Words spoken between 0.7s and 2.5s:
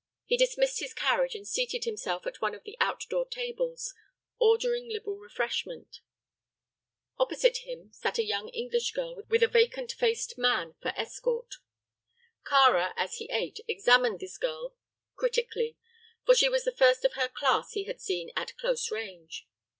his carriage and seated himself at